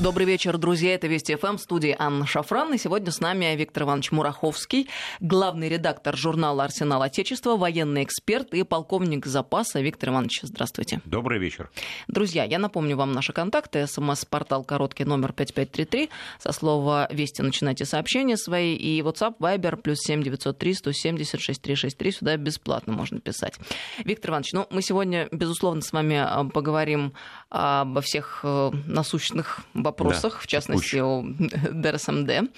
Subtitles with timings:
[0.00, 0.94] Добрый вечер, друзья.
[0.94, 2.72] Это Вести ФМ, студии Анна Шафран.
[2.72, 4.88] И сегодня с нами Виктор Иванович Мураховский,
[5.20, 9.82] главный редактор журнала «Арсенал Отечества», военный эксперт и полковник запаса.
[9.82, 11.02] Виктор Иванович, здравствуйте.
[11.04, 11.70] Добрый вечер.
[12.08, 13.86] Друзья, я напомню вам наши контакты.
[13.86, 16.08] СМС-портал короткий номер 5533.
[16.38, 18.74] Со слова «Вести» начинайте сообщения свои.
[18.76, 22.10] И WhatsApp, Viber, плюс 7903 170 6363.
[22.12, 23.58] Сюда бесплатно можно писать.
[24.02, 27.12] Виктор Иванович, ну, мы сегодня, безусловно, с вами а, поговорим
[27.50, 31.24] обо всех э, насущных вопросах да, в частности о
[31.72, 32.50] ДРСМД.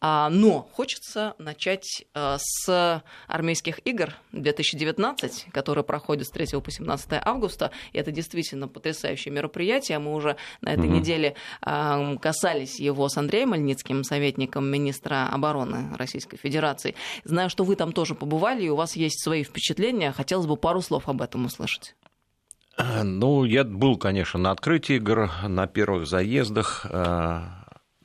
[0.00, 7.08] А, но хочется начать а, с армейских игр 2019, которые проходят с 3 по 17
[7.22, 7.70] августа.
[7.92, 9.98] И это действительно потрясающее мероприятие.
[9.98, 10.96] Мы уже на этой угу.
[10.96, 16.94] неделе а, касались его с Андреем Мальницким, советником министра обороны Российской Федерации.
[17.24, 20.12] Знаю, что вы там тоже побывали, и у вас есть свои впечатления.
[20.12, 21.94] Хотелось бы пару слов об этом услышать.
[23.04, 26.86] Ну, я был, конечно, на открытии игр, на первых заездах.
[26.88, 27.42] Э,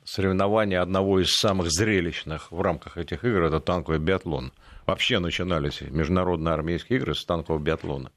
[0.04, 4.52] соревнования одного из самых зрелищных в рамках этих игр– это танковый биатлон.
[4.86, 8.12] Вообще начинались международные армейские игры с танкового биатлона.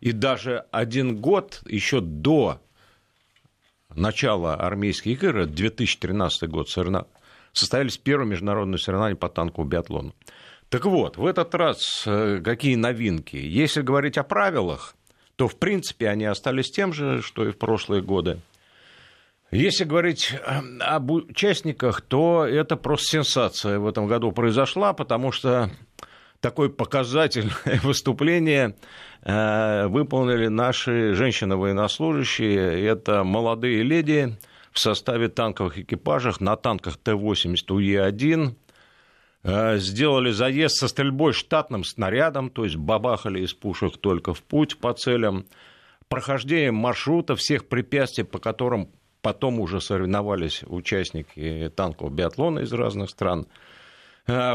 [0.00, 2.60] И даже один год еще до
[3.94, 6.68] начала армейских игр, 2013 год,
[7.52, 10.14] состоялись первые международные соревнования по танковому биатлону.
[10.68, 13.36] Так вот, в этот раз э, какие новинки?
[13.36, 14.94] Если говорить о правилах,
[15.40, 18.40] то в принципе они остались тем же, что и в прошлые годы.
[19.50, 25.70] Если говорить э, об участниках, то это просто сенсация в этом году произошла, потому что
[26.40, 28.76] такое показательное выступление
[29.22, 32.84] э, выполнили наши женщины-военнослужащие.
[32.84, 34.36] Это молодые леди
[34.72, 38.69] в составе танковых экипажей на танках Т-80 УЕ-1, Э,
[39.42, 44.92] сделали заезд со стрельбой штатным снарядом, то есть бабахали из пушек только в путь по
[44.92, 45.46] целям,
[46.08, 48.90] прохождением маршрута всех препятствий, по которым
[49.22, 53.69] потом уже соревновались участники танкового биатлона из разных стран– Э,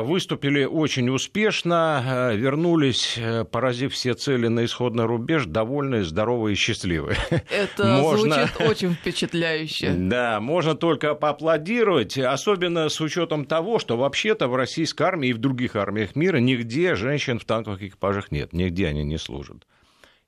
[0.02, 6.56] выступили очень успешно, э, вернулись, э, поразив все цели на исходный рубеж, довольные, здоровые и
[6.56, 7.18] счастливые.
[7.50, 8.36] Это можно...
[8.36, 9.90] звучит очень впечатляюще.
[10.06, 15.40] Да, можно только поаплодировать, особенно с учетом того, что вообще-то в российской армии и в
[15.40, 19.66] других армиях мира нигде женщин в танковых экипажах нет, нигде они не служат.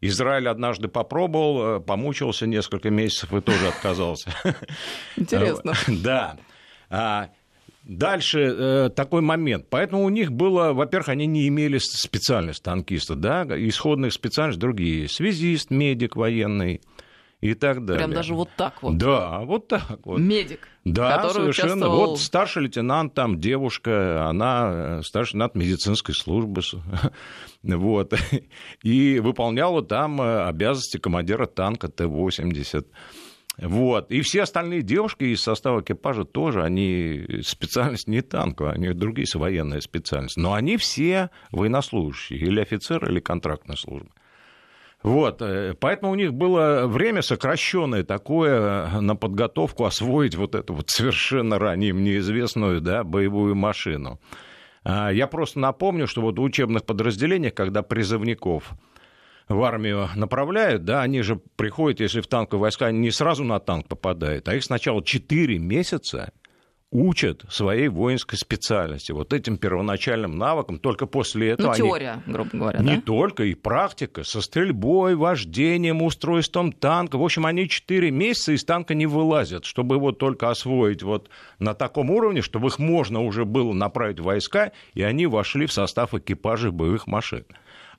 [0.02, 4.32] Израиль однажды попробовал, помучился несколько месяцев и тоже отказался.
[5.16, 5.74] Интересно.
[5.88, 6.38] Да.
[7.88, 9.68] Дальше э, такой момент.
[9.70, 15.08] Поэтому у них было, во-первых, они не имели специальность танкиста, да, исходных специальностей другие.
[15.08, 16.82] Связист, медик военный
[17.40, 18.04] и так далее.
[18.04, 18.98] Прям даже вот так вот.
[18.98, 20.20] Да, вот так вот.
[20.20, 20.68] Медик.
[20.84, 21.76] Да, совершенно.
[21.76, 22.10] Участвовал...
[22.10, 26.62] Вот старший лейтенант, там девушка, она э, старший лейтенант медицинской службы.
[27.64, 28.14] вот.
[28.84, 32.86] И выполняла там э, обязанности командира танка Т-80.
[33.58, 34.12] Вот.
[34.12, 39.82] И все остальные девушки из состава экипажа тоже, они специальность не танковая, они другие военные
[39.82, 40.40] специальности.
[40.40, 44.10] Но они все военнослужащие, или офицеры, или контрактная служба.
[45.04, 50.90] Вот, э, поэтому у них было время сокращенное такое на подготовку освоить вот эту вот
[50.90, 54.20] совершенно ранее неизвестную да, боевую машину.
[54.84, 58.74] А, я просто напомню, что вот в учебных подразделениях, когда призывников
[59.48, 63.60] в армию направляют, да, они же приходят, если в танковые войска, они не сразу на
[63.60, 66.34] танк попадают, а их сначала 4 месяца
[66.90, 71.72] учат своей воинской специальности, вот этим первоначальным навыкам, только после этого...
[71.72, 72.34] Ну, теория, они...
[72.34, 73.02] грубо говоря, Не да?
[73.02, 77.18] только, и практика, со стрельбой, вождением, устройством танка.
[77.18, 81.74] В общем, они 4 месяца из танка не вылазят, чтобы его только освоить вот на
[81.74, 86.14] таком уровне, чтобы их можно уже было направить в войска, и они вошли в состав
[86.14, 87.44] экипажей боевых машин.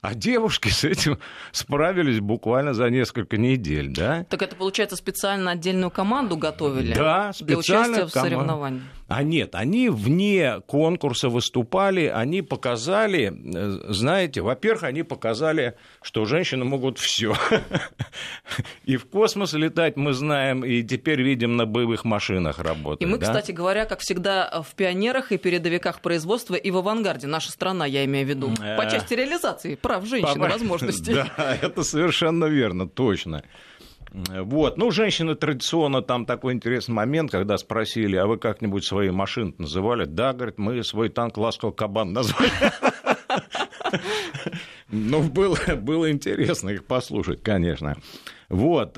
[0.00, 1.18] А девушки с этим
[1.52, 4.24] справились буквально за несколько недель, да?
[4.28, 6.94] Так это, получается, специально отдельную команду готовили?
[6.94, 8.82] Да, для участия в соревнованиях?
[9.08, 16.66] А нет, они вне конкурса выступали, они показали, э, знаете, во-первых, они показали, что женщины
[16.66, 17.34] могут все.
[18.84, 23.00] И в космос летать мы знаем, и теперь видим на боевых машинах работать.
[23.02, 23.26] И мы, да?
[23.26, 28.04] кстати говоря, как всегда, в пионерах и передовиках производства и в авангарде, наша страна, я
[28.04, 31.14] имею в виду, по э, части реализации прав женщин, возможностей.
[31.36, 33.42] Да, это совершенно верно, точно.
[34.10, 34.78] Вот.
[34.78, 40.04] Ну, женщины традиционно, там такой интересный момент, когда спросили, а вы как-нибудь свои машины называли?
[40.04, 42.50] Да, говорит, мы свой танк «Ласковый кабан» назвали.
[44.90, 47.96] Ну, было, было интересно их послушать, конечно.
[48.48, 48.96] Вот.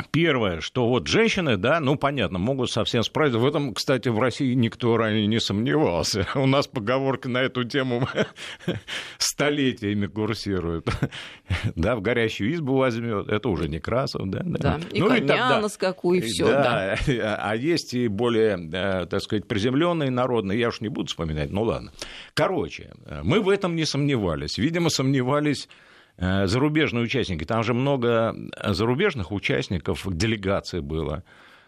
[0.00, 3.38] Э, Первое, что вот женщины, да, ну, понятно, могут совсем справиться.
[3.38, 6.26] В этом, кстати, в России никто ранее не сомневался.
[6.34, 8.08] У нас поговорка на эту тему
[9.18, 10.86] столетиями курсирует.
[11.74, 14.40] Да, в горящую избу возьмет, это уже Некрасов, да.
[14.44, 14.80] Да, да.
[14.92, 17.36] и ну, коня и тогда, на скаку, и все, да, да.
[17.40, 21.62] А есть и более, э, так сказать, приземленные народные, я уж не буду вспоминать, ну
[21.62, 21.92] ладно.
[22.34, 22.92] Короче,
[23.22, 24.58] мы в этом не сомневались.
[24.58, 25.89] Видимо, сомневались Э,
[26.20, 27.44] зарубежные участники.
[27.44, 31.24] Там же много зарубежных участников, делегаций было.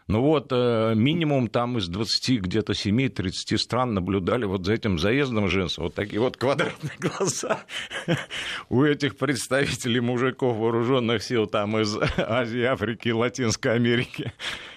[0.08, 5.48] Ну вот, э, минимум там из 20 где-то 7-30 стран наблюдали вот за этим заездом
[5.48, 5.84] женского.
[5.84, 7.60] Вот такие вот квадратные глаза
[8.68, 14.32] у этих представителей мужиков вооруженных сил там из Азии, Африки, Латинской Америки.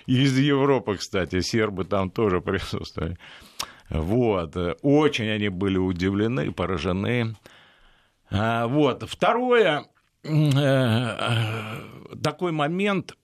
[0.05, 3.17] И из Европы, кстати, сербы там тоже присутствовали.
[3.89, 4.55] Вот.
[4.83, 7.35] Очень они были удивлены, поражены.
[8.37, 9.03] А, вот.
[9.07, 9.85] Второе,
[10.23, 13.15] э, э, такой момент,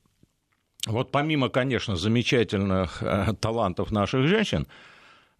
[0.88, 4.68] вот помимо, конечно, замечательных э, талантов наших женщин,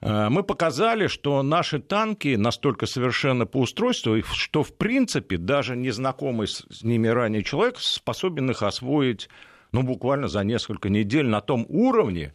[0.04, 6.82] мы показали, что наши танки настолько совершенно по устройству, что, в принципе, даже незнакомый с
[6.82, 9.30] ними ранее человек способен их освоить
[9.72, 12.34] ну, буквально за несколько недель на том уровне,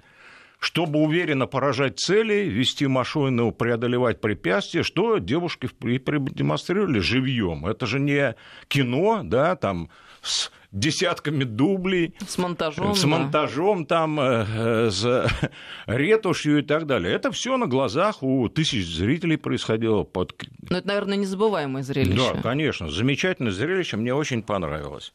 [0.58, 7.66] чтобы уверенно поражать цели, вести машину, преодолевать препятствия, что девушки и продемонстрировали живьем.
[7.66, 8.34] Это же не
[8.68, 9.90] кино, да, там
[10.22, 12.14] с десятками дублей.
[12.26, 12.94] С монтажом.
[12.94, 13.96] С монтажом да.
[13.96, 15.30] там, э, с
[15.86, 17.14] ретушью и так далее.
[17.14, 20.02] Это все на глазах у тысяч зрителей происходило.
[20.04, 20.34] Под...
[20.68, 22.34] Но это, наверное, незабываемое зрелище.
[22.34, 22.90] Да, конечно.
[22.90, 23.96] Замечательное зрелище.
[23.96, 25.12] Мне очень понравилось.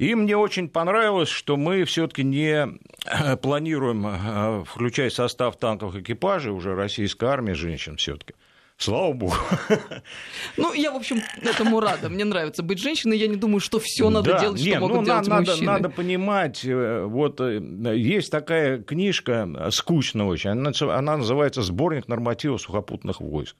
[0.00, 2.68] И мне очень понравилось, что мы все-таки не
[3.04, 8.32] э, планируем э, включать в состав танков экипажей уже российской армии женщин все-таки.
[8.78, 9.34] Слава богу.
[10.56, 12.08] Ну, я, в общем, этому рада.
[12.08, 13.18] Мне нравится быть женщиной.
[13.18, 15.66] Я не думаю, что все надо да, делать, нет, что могут ну, делать надо, мужчины.
[15.66, 23.20] Надо понимать, э, вот есть такая книжка, скучная очень, она, она называется «Сборник нормативов сухопутных
[23.20, 23.54] войск».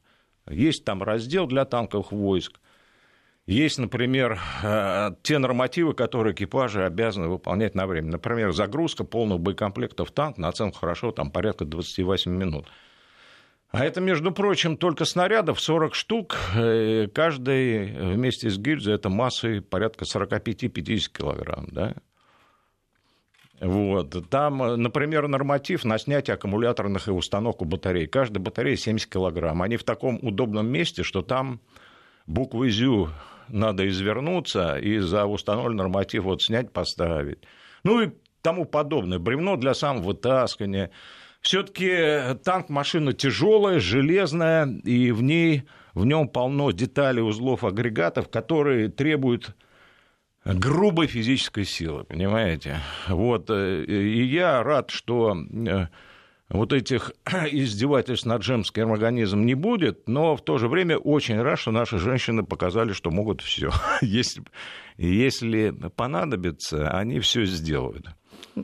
[0.48, 2.60] Есть там раздел для танковых войск.
[3.46, 8.12] Есть, например, э, те нормативы, которые экипажи обязаны выполнять на время.
[8.12, 12.68] Например, загрузка полного боекомплекта в танк на оценку хорошо, там порядка 28 минут.
[13.72, 19.62] А это, между прочим, только снарядов 40 штук, э, каждый вместе с гильзой это массой
[19.62, 21.94] порядка 45-50 килограмм, да?
[23.60, 24.28] Вот.
[24.30, 28.06] Там, например, норматив на снятие аккумуляторных и установку батарей.
[28.06, 29.62] Каждая батарея 70 килограмм.
[29.62, 31.60] Они в таком удобном месте, что там
[32.26, 33.10] буквы ЗЮ
[33.48, 37.38] надо извернуться и за установленный норматив вот снять, поставить.
[37.82, 38.10] Ну и
[38.42, 39.18] тому подобное.
[39.18, 40.90] Бревно для самовытаскивания.
[41.40, 45.64] Все-таки танк машина тяжелая, железная, и в ней
[45.94, 49.56] в нем полно деталей, узлов, агрегатов, которые требуют
[50.44, 52.80] грубой физической силы, понимаете?
[53.08, 53.50] Вот.
[53.50, 55.86] И я рад, что э,
[56.50, 57.12] вот этих
[57.50, 61.98] издевательств над женским организмом не будет, но в то же время очень рад, что наши
[61.98, 63.70] женщины показали, что могут все.
[64.02, 64.42] Если,
[64.98, 68.06] если понадобится, они все сделают.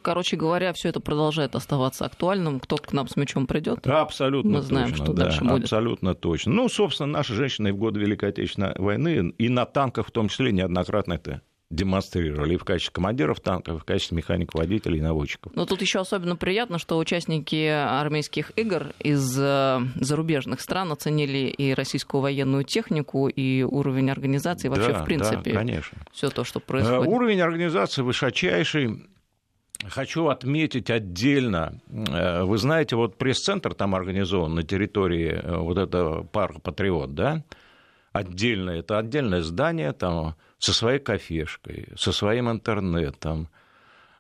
[0.03, 2.61] Короче говоря, все это продолжает оставаться актуальным.
[2.61, 3.87] Кто к нам с мячом придет?
[3.87, 5.63] Абсолютно Мы знаем, точно, что да, дальше будет.
[5.65, 6.53] Абсолютно точно.
[6.53, 10.53] Ну, собственно, наши женщины в годы Великой Отечественной войны и на танках в том числе
[10.53, 15.53] неоднократно это демонстрировали в качестве командиров танков, в качестве механиков, водителей и наводчиков.
[15.55, 21.75] Но тут еще особенно приятно, что участники армейских игр из э, зарубежных стран оценили и
[21.75, 25.99] российскую военную технику, и уровень организации вообще, да, в принципе, да, конечно.
[26.13, 27.05] все то, что происходит.
[27.05, 29.05] Э, уровень организации высочайший.
[29.89, 36.61] Хочу отметить отдельно, э, вы знаете, вот пресс-центр там организован на территории вот этого парка
[36.61, 37.43] «Патриот», да,
[38.13, 43.49] отдельно, это отдельное здание, там со своей кафешкой, со своим интернетом,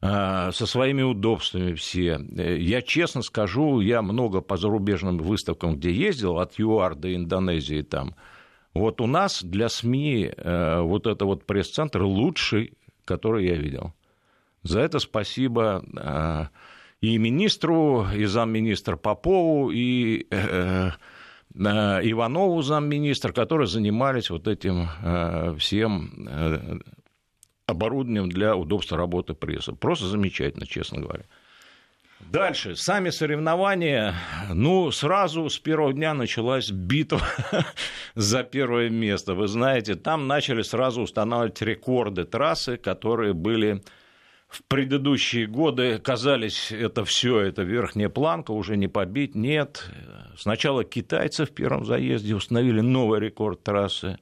[0.02, 2.20] а, со своими удобствами все.
[2.36, 8.14] Я честно скажу, я много по зарубежным выставкам, где ездил, от ЮАР до Индонезии там.
[8.74, 12.74] Вот у нас для СМИ э, вот это вот пресс-центр лучший,
[13.06, 13.94] который я видел.
[14.64, 16.48] За это спасибо э,
[17.00, 20.90] и министру, и замминистра Попову, и э,
[21.56, 26.78] Иванову, замминистра, которые занимались вот этим э, всем э,
[27.66, 29.72] оборудованием для удобства работы прессы.
[29.72, 31.24] Просто замечательно, честно говоря.
[32.20, 34.14] Дальше, сами соревнования,
[34.52, 37.20] ну, сразу с первого дня началась битва
[38.14, 39.34] за первое место.
[39.34, 43.82] Вы знаете, там начали сразу устанавливать рекорды трассы, которые были
[44.48, 49.84] в предыдущие годы казались, это все, это верхняя планка, уже не побить, нет.
[50.36, 54.18] Сначала китайцы в первом заезде установили новый рекорд трассы,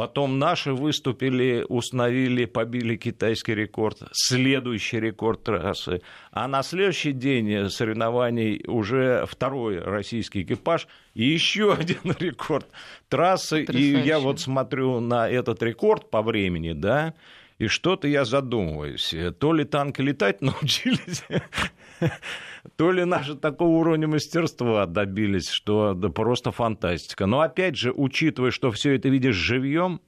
[0.00, 6.00] Потом наши выступили, установили, побили китайский рекорд, следующий рекорд трассы.
[6.32, 12.66] А на следующий день соревнований уже второй российский экипаж и еще один рекорд
[13.10, 13.64] трассы.
[13.64, 17.12] И я вот смотрю на этот рекорд по времени, да,
[17.58, 19.14] и что-то я задумываюсь.
[19.38, 21.24] То ли танки летать научились,
[22.76, 27.26] то ли наши такого уровня мастерства добились, что да просто фантастика.
[27.26, 30.00] Но опять же, учитывая, что все это видишь живьем,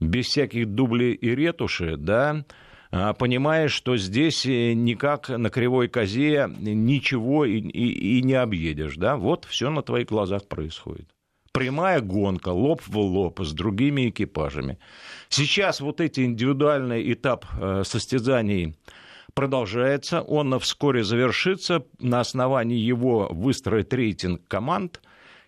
[0.00, 2.44] без всяких дублей и ретуши, да,
[2.90, 8.96] а, понимаешь, что здесь э, никак на кривой козе ничего и, и, и не объедешь,
[8.96, 11.08] да, вот все на твоих глазах происходит.
[11.52, 14.78] Прямая гонка, лоб в лоб с другими экипажами.
[15.28, 18.74] Сейчас вот эти индивидуальный этап э, состязаний
[19.34, 25.00] продолжается, он вскоре завершится, на основании его выстроит рейтинг команд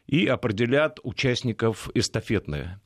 [0.06, 2.80] и определят участников эстафетные.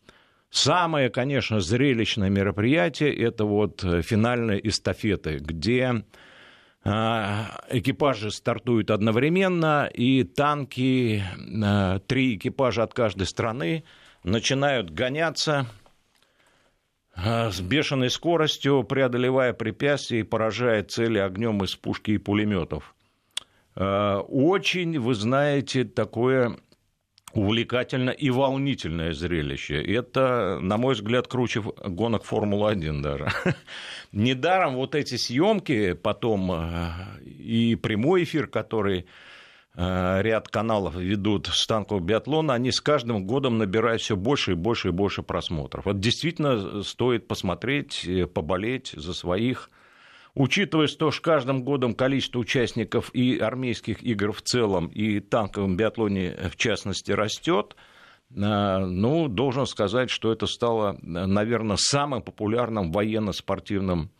[0.51, 6.05] Самое, конечно, зрелищное мероприятие– это вот финальные эстафеты, где
[6.85, 11.23] а, экипажи стартуют одновременно, и танки,
[11.63, 13.85] а, три экипажа от каждой страны,
[14.25, 15.67] начинают гоняться–
[17.25, 22.95] с бешеной скоростью, преодолевая препятствия и поражая цели огнем из пушки и пулеметов.
[23.75, 26.57] А, очень, вы знаете, такое
[27.33, 29.83] увлекательное и волнительное зрелище.
[29.83, 33.29] Это, на мой взгляд, круче гонок Формулы-1 даже.
[34.13, 36.95] Недаром вот эти съемки потом а,
[37.25, 39.07] и прямой эфир, который
[39.79, 44.91] ряд каналов ведут станковый биатлон, они с каждым годом набирают все больше и больше и
[44.91, 45.85] больше просмотров.
[45.85, 49.71] Вот действительно стоит посмотреть, э, поболеть за своих.
[50.35, 56.37] Учитывая, что с каждым годом количество участников и армейских игр в целом, и танковом биатлоне
[56.51, 57.77] в частности растет,
[58.31, 64.11] э, ну, должен сказать, что это стало, наверное, самым популярным военно-спортивным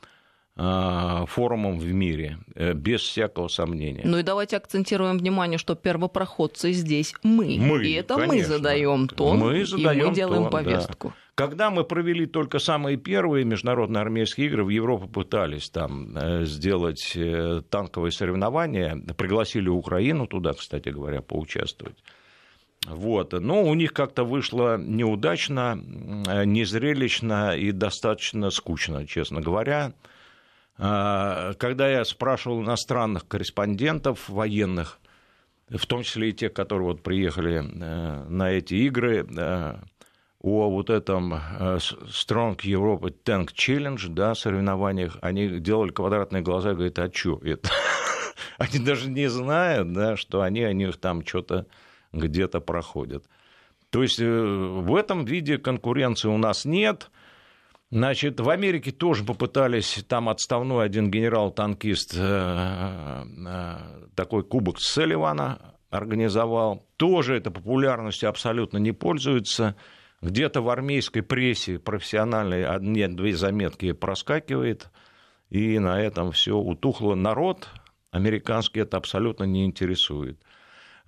[0.59, 4.03] форумом в мире, э, без всякого сомнения.
[4.05, 7.57] Ну и давайте акцентируем внимание, что первопроходцы здесь мы.
[7.61, 8.35] Мы, И это конечно.
[8.35, 11.09] мы задаем тон, мы задаем и мы делаем тон, повестку.
[11.09, 11.15] Да.
[11.37, 17.13] Когда мы провели только самые первые международные армейские игры, в Европу пытались там э, сделать
[17.15, 22.03] э, танковые соревнования, пригласили Украину туда, кстати говоря, поучаствовать.
[22.85, 23.33] Вот.
[23.33, 25.77] Но у них как-то вышло неудачно,
[26.45, 29.93] незрелищно и достаточно скучно, честно говоря.
[30.79, 35.01] А, когда я спрашивал иностранных корреспондентов военных,
[35.69, 39.75] в том числе и тех, которые вот приехали э, на эти игры, э,
[40.41, 46.75] о вот этом э, Strong Europe Tank Challenge, да, соревнованиях, они делали квадратные глаза и
[46.75, 47.71] говорят, а что это?
[48.59, 51.67] они даже не знают, да, что они о них там что-то
[52.13, 53.25] где-то проходят.
[53.91, 57.11] То есть в этом виде конкуренции у нас нет–
[57.91, 63.77] Значит, в Америке тоже попытались, там отставной один генерал-танкист, э, э,
[64.15, 66.87] такой кубок Селивана организовал.
[66.99, 69.75] Тоже эта популярностью абсолютно не пользуется.
[70.21, 74.91] Где-то в армейской прессе профессиональной одни-две заметки проскакивает,
[75.49, 77.15] и на этом все утухло.
[77.15, 77.69] Народ
[78.11, 80.39] американский это абсолютно не интересует.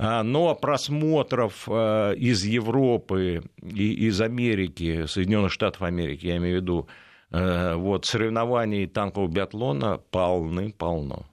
[0.03, 6.63] А, но просмотров э, из Европы и из Америки, Соединенных Штатов Америки, я имею в
[6.63, 6.89] виду,
[7.31, 11.27] э, вот, соревнований танкового биатлона полны-полно.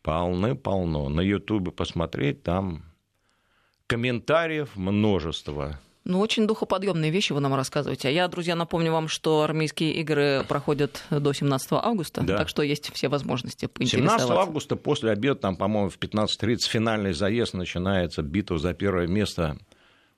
[0.00, 1.10] Полны-полно.
[1.10, 2.82] На Ютубе посмотреть, там
[3.86, 5.78] комментариев множество.
[6.08, 8.06] Ну, очень духоподъемные вещи вы нам рассказываете.
[8.06, 12.38] А я, друзья, напомню вам, что армейские игры проходят до 17 августа, да.
[12.38, 14.26] так что есть все возможности поинтересоваться.
[14.28, 19.58] 17 августа после обеда, там, по-моему, в 15.30 финальный заезд начинается, битва за первое место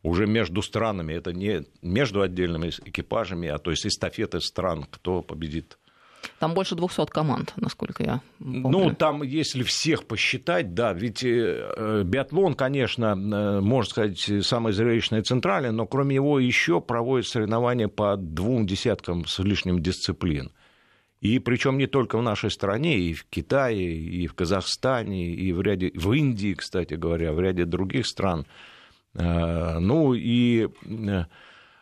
[0.02, 1.14] уже между странами.
[1.14, 5.78] Это не между отдельными экипажами, а то есть эстафеты стран, кто победит
[6.38, 8.68] там больше 200 команд, насколько я помню.
[8.68, 14.72] Ну, там, если всех посчитать, да, ведь э, э, биатлон, конечно, э, можно сказать, самый
[14.72, 20.52] зрелищный центральный, но кроме него еще проводят соревнования по двум десяткам с лишним дисциплин.
[21.20, 25.60] И причем не только в нашей стране, и в Китае, и в Казахстане, и в,
[25.60, 28.46] ряде, в Индии, кстати говоря, в ряде других стран.
[29.14, 30.68] Ну и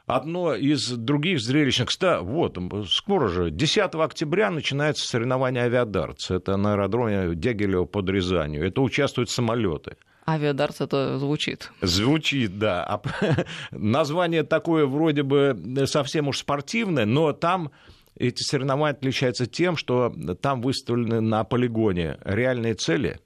[0.06, 1.88] одно из других зрелищных...
[1.88, 2.58] Кстати, вот,
[2.88, 6.30] скоро же, 10 октября начинается соревнование «Авиадарц».
[6.30, 8.66] Это на аэродроме Дягилева под Рязанью.
[8.66, 9.96] Это участвуют самолеты.
[10.26, 11.70] Авиадарц это звучит.
[11.82, 12.84] Звучит, да.
[12.84, 17.70] А название такое вроде бы совсем уж спортивное, но там
[18.16, 23.20] эти соревнования отличаются тем, что там выставлены на полигоне реальные цели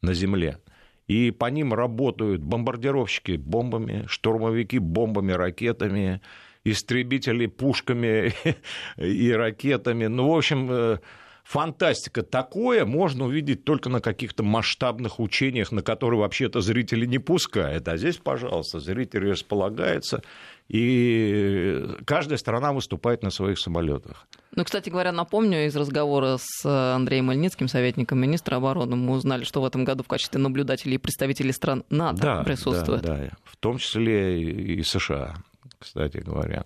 [0.00, 0.58] на Земле
[1.06, 6.20] и по ним работают бомбардировщики бомбами, штурмовики бомбами, ракетами,
[6.64, 8.32] истребителей пушками
[8.96, 10.06] и ракетами.
[10.06, 10.98] Ну, в общем, э,
[11.44, 12.22] фантастика.
[12.22, 17.86] Такое можно увидеть только на каких-то масштабных учениях, на которые вообще-то зрители не пускают.
[17.86, 20.22] А здесь, пожалуйста, зрители располагаются,
[20.68, 24.26] и каждая страна выступает на своих самолетах.
[24.54, 29.60] Ну, кстати говоря, напомню, из разговора с Андреем Мальницким, советником министра обороны, мы узнали, что
[29.60, 33.02] в этом году в качестве наблюдателей и представителей стран НАТО да, присутствуют.
[33.02, 35.36] Да, да, в том числе и США,
[35.78, 36.64] кстати говоря.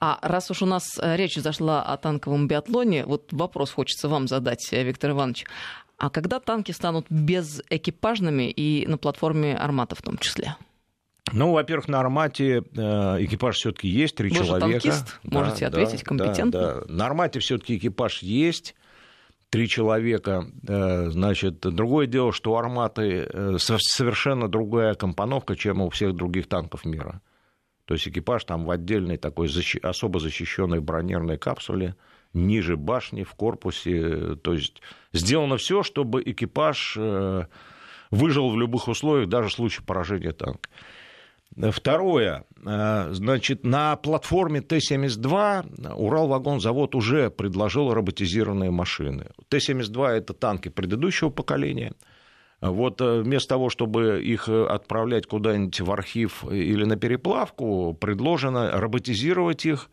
[0.00, 4.28] А раз уж у нас э, речь зашла о танковом биатлоне, вот вопрос хочется вам
[4.28, 5.44] задать, э, Виктор Иванович.
[5.96, 10.54] А когда танки станут безэкипажными и на платформе «Армата» в том числе?
[11.32, 14.80] Ну, во-первых, на «Армате» э, экипаж все таки есть, три Вы человека.
[14.80, 16.60] танкист, можете да, ответить да, компетентно.
[16.60, 16.84] Да, да.
[16.88, 18.74] На «Армате» все таки экипаж есть,
[19.50, 20.46] три человека.
[20.62, 27.22] Значит, другое дело, что у «Арматы» совершенно другая компоновка, чем у всех других танков мира.
[27.86, 29.78] То есть экипаж там в отдельной такой защи...
[29.78, 31.96] особо защищенной бронированной капсуле,
[32.34, 34.36] ниже башни, в корпусе.
[34.42, 34.82] То есть
[35.14, 37.46] сделано все, чтобы экипаж э,
[38.10, 40.68] выжил в любых условиях, даже в случае поражения танка.
[41.72, 49.26] Второе, э, значит, на платформе Т-72 Уралвагонзавод уже предложил роботизированные машины.
[49.48, 51.92] Т-72 это танки предыдущего поколения–
[52.60, 58.72] вот э, вместо того, чтобы их э, отправлять куда-нибудь в архив или на переплавку, предложено
[58.72, 59.90] роботизировать их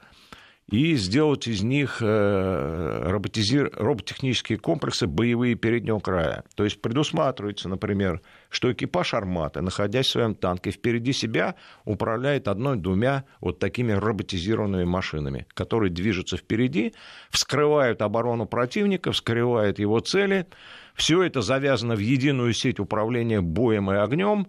[0.69, 3.71] и сделать из них э, роботизир...
[3.75, 6.43] роботехнические комплексы боевые переднего края.
[6.55, 13.25] То есть предусматривается, например, что экипаж «Арматы», находясь в своем танке, впереди себя управляет одной-двумя
[13.41, 16.93] вот такими роботизированными машинами, которые движутся впереди,
[17.29, 20.47] вскрывают оборону противника, вскрывают его цели,
[20.95, 24.47] все это завязано в единую сеть управления боем и огнем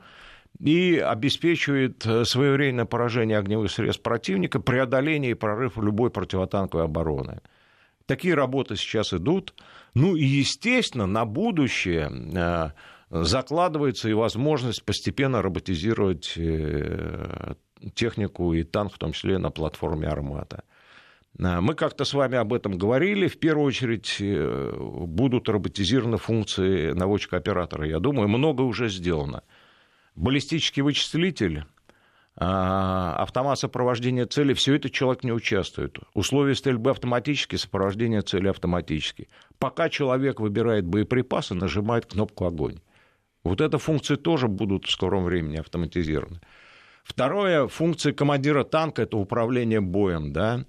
[0.60, 7.40] и обеспечивает э, своевременное поражение огневых средств противника, преодоление и прорыв любой противотанковой обороны.
[8.06, 9.54] Такие работы сейчас идут.
[9.94, 12.70] Ну и, естественно, на будущее э,
[13.10, 17.54] закладывается и возможность постепенно роботизировать э,
[17.94, 20.64] технику и танк, в том числе на платформе «Армата».
[21.38, 23.28] Мы как-то с вами об этом говорили.
[23.28, 24.16] В первую очередь
[25.06, 27.86] будут роботизированы функции наводчика-оператора.
[27.86, 29.42] Я думаю, много уже сделано.
[30.16, 31.64] Баллистический вычислитель,
[32.36, 35.98] а, автомат сопровождения цели, все это человек не участвует.
[36.14, 39.28] Условия стрельбы автоматически, сопровождение цели автоматически.
[39.58, 42.80] Пока человек выбирает боеприпасы, нажимает кнопку «Огонь».
[43.44, 46.40] Вот эти функции тоже будут в скором времени автоматизированы.
[47.04, 50.32] Второе, функция командира танка– это управление боем.
[50.32, 50.64] Да?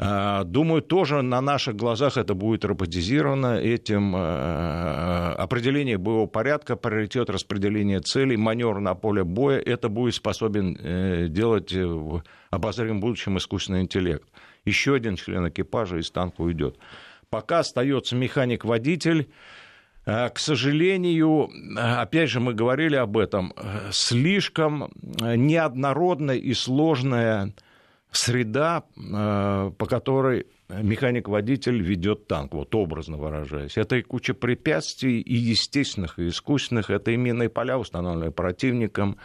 [0.00, 3.58] А, думаю, тоже на наших глазах это будет роботизировано.
[3.58, 10.14] Этим э, э, определение боевого порядка, приоритет распределения целей, маневр на поле боя, это будет
[10.14, 14.28] способен э, делать в обозримом будущем искусственный интеллект.
[14.64, 16.76] Еще один член экипажа из танка уйдет.
[17.28, 19.28] Пока остается механик-водитель.
[20.04, 23.52] К сожалению, опять же, мы говорили об этом,
[23.90, 27.52] слишком неоднородная и сложная
[28.10, 33.76] среда, э, по которой механик-водитель ведет танк, вот образно выражаясь.
[33.76, 36.90] Это и куча препятствий, и естественных, и искусственных.
[36.90, 39.18] Это и минные поля, установленные противником.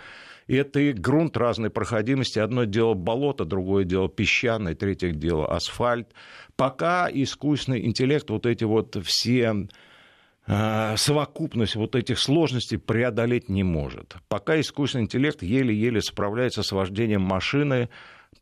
[0.48, 2.40] Это и грунт разной проходимости.
[2.40, 6.10] Одно дело болото, другое дело песчаное, третье дело асфальт.
[6.56, 9.68] Пока искусственный интеллект, вот эти вот все
[10.48, 14.16] э, совокупность вот этих сложностей преодолеть не может.
[14.28, 17.90] Пока искусственный интеллект еле-еле справляется с вождением машины,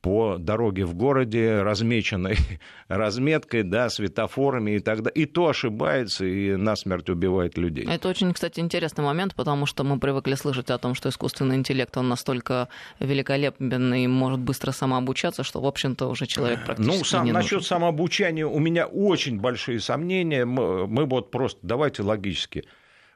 [0.02, 2.38] по дороге в городе, размеченной
[2.88, 5.24] разметкой, да, светофорами и так далее.
[5.24, 7.86] И то ошибается и насмерть убивает людей.
[7.88, 11.96] Это очень, кстати, интересный момент, потому что мы привыкли слышать о том, что искусственный интеллект,
[11.98, 12.68] он настолько
[13.00, 17.52] великолепен и может быстро самообучаться, что, в общем-то, уже человек ну, практически ну, сам, Насчет
[17.54, 17.68] нужен.
[17.68, 20.46] самообучания у меня очень большие сомнения.
[20.46, 22.66] Мы, мы вот просто, давайте логически,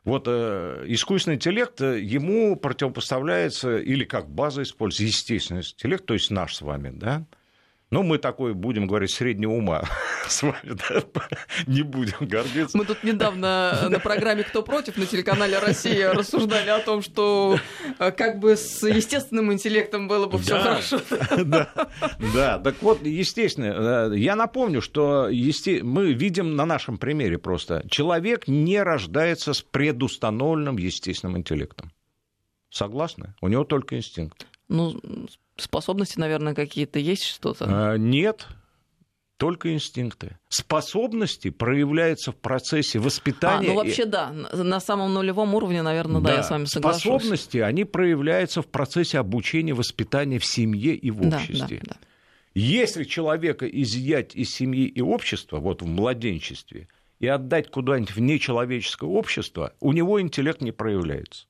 [0.05, 6.29] вот э, искусственный интеллект, э, ему противопоставляется, или как база используется, естественный интеллект, то есть
[6.29, 7.25] наш с вами, да,
[7.91, 9.83] ну, мы такой, будем говорить, среднего ума
[10.27, 11.03] с вами, да?
[11.67, 12.77] не будем гордиться.
[12.77, 17.59] Мы тут недавно на программе «Кто против» на телеканале «Россия» рассуждали о том, что
[17.99, 20.99] э, как бы с естественным интеллектом было бы все хорошо.
[21.37, 21.69] Да,
[22.33, 25.83] да, так вот, естественно, э, я напомню, что есте...
[25.83, 31.91] мы видим на нашем примере просто, человек не рождается с предустановленным естественным интеллектом.
[32.69, 33.35] Согласны?
[33.41, 34.47] У него только инстинкт.
[34.67, 34.99] Ну,
[35.57, 37.65] способности, наверное, какие-то есть что-то?
[37.67, 38.47] А, нет,
[39.37, 40.37] только инстинкты.
[40.49, 43.67] Способности проявляются в процессе воспитания.
[43.67, 47.01] А, ну вообще да, на самом нулевом уровне, наверное, да, да я с вами соглашусь.
[47.01, 51.79] Способности, они проявляются в процессе обучения, воспитания в семье и в обществе.
[51.81, 52.07] Да, да, да.
[52.53, 56.87] Если человека изъять из семьи и общества, вот в младенчестве,
[57.19, 61.47] и отдать куда-нибудь в нечеловеческое общество, у него интеллект не проявляется.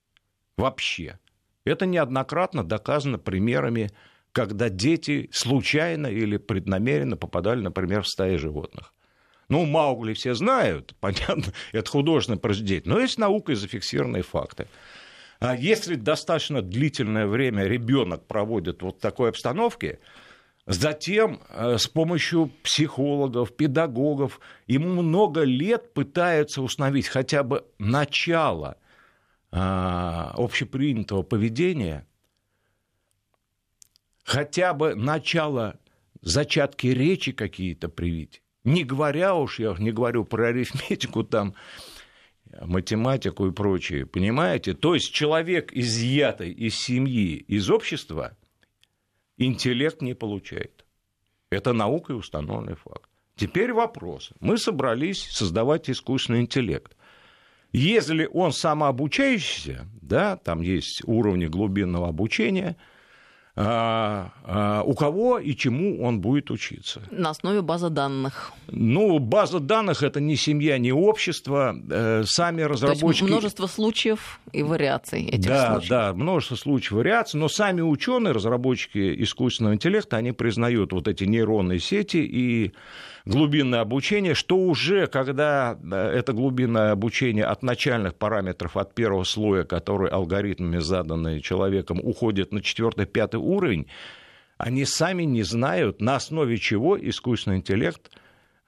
[0.58, 1.20] Вообще.
[1.66, 3.92] Это неоднократно доказано примерами,
[4.32, 8.94] когда дети случайно или преднамеренно попадали, например, в стаи животных.
[9.50, 14.68] Ну, Маугли все знают, понятно, это художественное произведение, но есть наукой зафиксированные факты.
[15.40, 20.00] А если достаточно длительное время ребенок проводит вот в такой обстановке,
[20.68, 28.78] Затем э, с помощью психологов, педагогов ему много лет пытаются установить хотя бы начало
[29.56, 32.06] общепринятого поведения,
[34.24, 35.80] хотя бы начало
[36.22, 38.42] зачатки речи какие-то привить.
[38.64, 41.56] Не говоря уж, я не говорю про арифметику, там,
[42.62, 44.74] математику и прочее, понимаете?
[44.74, 48.36] То есть человек, изъятый из семьи, из общества,
[49.38, 50.84] интеллект не получает.
[51.50, 53.10] Это наукой установленный факт.
[53.36, 54.32] Теперь вопрос.
[54.40, 56.96] Мы собрались создавать искусственный интеллект.
[57.76, 62.76] Если он самообучающийся, да, там есть уровни глубинного обучения–
[63.58, 67.02] а, а, у кого и чему он будет учиться.
[67.10, 68.52] На основе базы данных.
[68.68, 71.74] Ну, база данных это не семья, не общество.
[71.90, 73.02] Э, сами разработчики...
[73.02, 75.90] То есть множество случаев и вариаций этих да, случаев.
[75.90, 81.24] Да, множество случаев и вариаций, но сами ученые, разработчики искусственного интеллекта, они признают вот эти
[81.24, 82.74] нейронные сети и
[83.26, 89.64] глубинное обучение, что уже, когда э, это глубинное обучение от начальных параметров, от первого слоя,
[89.64, 93.88] который алгоритмами заданные человеком, уходит на четвертый, пятый уровень,
[94.58, 98.12] они сами не знают, на основе чего искусственный интеллект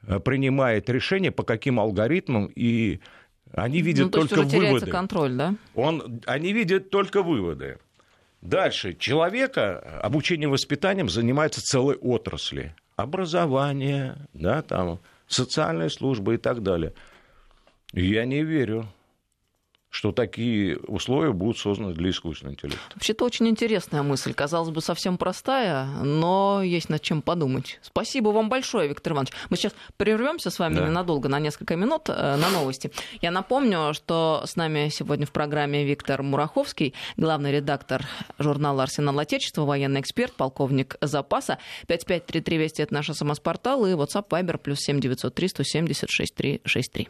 [0.06, 3.00] э, принимает решение, по каким алгоритмам, и
[3.54, 4.92] они видят ну, то только есть уже выводы.
[4.92, 5.56] контроль, да?
[5.76, 7.78] Он, они видят только выводы.
[8.42, 8.94] Дальше.
[8.94, 16.94] Человека обучением воспитанием занимаются целые отрасли образование, да, там, социальная служба и так далее.
[17.94, 18.88] Я не верю
[19.98, 22.80] что такие условия будут созданы для искусственного интеллекта.
[22.94, 24.32] Вообще-то очень интересная мысль.
[24.32, 27.80] Казалось бы, совсем простая, но есть над чем подумать.
[27.82, 29.34] Спасибо вам большое, Виктор Иванович.
[29.50, 30.86] Мы сейчас прервемся с вами да.
[30.86, 32.92] ненадолго, на несколько минут, э, на новости.
[33.24, 38.06] Я напомню, что с нами сегодня в программе Виктор Мураховский, главный редактор
[38.38, 41.58] журнала «Арсенал Отечества», военный эксперт, полковник запаса.
[41.88, 47.10] 5533 Вести– это наш СМС-портал и WhatsApp Viber плюс 7903 170 6363.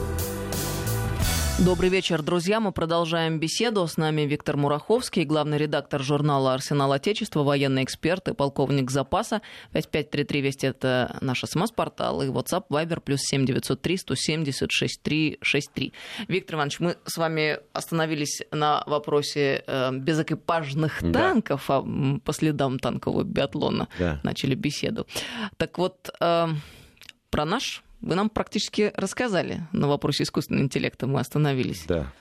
[1.59, 2.59] Добрый вечер, друзья.
[2.59, 3.85] Мы продолжаем беседу.
[3.85, 9.41] С нами Виктор Мураховский, главный редактор журнала «Арсенал Отечества», военный эксперт и полковник запаса.
[9.73, 15.93] 5533 Вести– это наш СМС-портал и WhatsApp Viber плюс 7903 170 6363.
[16.27, 21.11] Виктор Иванович, мы с вами остановились на вопросе э, безэкипажных да.
[21.11, 21.85] танков, а
[22.23, 24.19] по следам танкового биатлона да.
[24.23, 25.05] начали беседу.
[25.57, 26.47] Так вот, э,
[27.29, 31.85] про наш вы нам практически рассказали на вопросе искусственного интеллекта, мы остановились.
[31.87, 32.11] Да.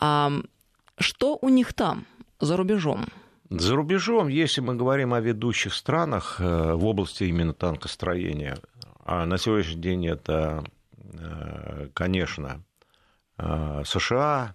[0.00, 0.32] А,
[0.98, 2.06] что у них там,
[2.40, 3.06] за рубежом?
[3.50, 8.56] За рубежом, если мы говорим о ведущих странах э, в области именно танкостроения,
[9.04, 10.64] а на сегодняшний день это,
[10.96, 12.64] э, конечно,
[13.38, 14.54] э, США,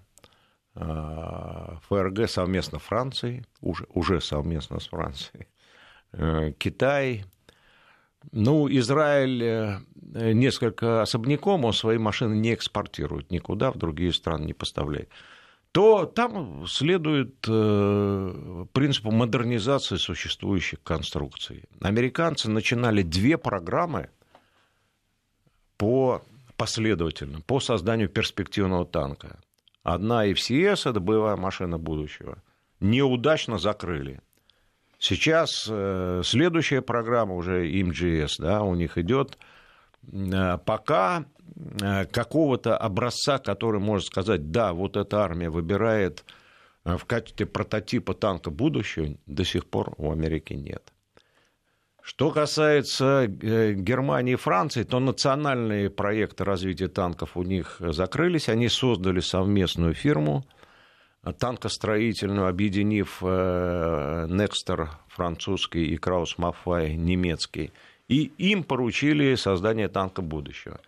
[0.74, 5.48] ФРГ совместно с Францией, уже, уже совместно с Францией,
[6.60, 7.26] Китай,
[8.32, 9.80] ну, Израиль э,
[10.34, 15.10] несколько особняком, он свои машины не экспортирует никуда, в другие страны не поставляет
[15.78, 21.66] то там следует э, принципу модернизации существующих конструкций.
[21.82, 24.10] Американцы начинали две программы
[25.78, 26.24] по
[26.56, 29.40] последовательно, по созданию перспективного танка.
[29.84, 32.42] Одна FCS, это боевая машина будущего,
[32.80, 34.22] неудачно закрыли.
[35.00, 39.38] Сейчас э, следующая программа уже МГС, да, у них идет
[40.12, 41.26] э, пока
[41.82, 46.26] э, какого-то образца, который может сказать, да, вот эта армия выбирает
[46.84, 50.94] в качестве прототипа танка будущего, до сих пор у Америки нет.
[52.02, 58.48] Что касается Германии и Франции, то национальные проекты развития танков у них закрылись.
[58.48, 60.46] Они создали совместную фирму,
[61.40, 67.72] танкостроительную, объединив Некстер э, французский и Краус Маффай немецкий.
[68.08, 70.80] И им поручили создание танка будущего.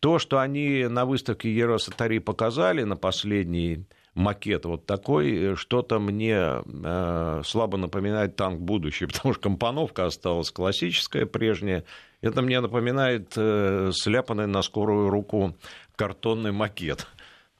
[0.00, 7.42] То, что они на выставке Еросатари показали на последний макет вот такой, что-то мне э,
[7.44, 11.84] слабо напоминает танк будущего, потому что компоновка осталась классическая, прежняя.
[12.20, 15.56] Это мне напоминает э, сляпанный на скорую руку
[15.96, 17.06] картонный макет